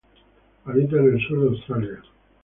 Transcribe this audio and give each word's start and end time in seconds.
Habita 0.65 0.97
en 0.97 1.13
el 1.13 1.27
Sur 1.27 1.41
de 1.43 1.49
Australia. 1.49 2.01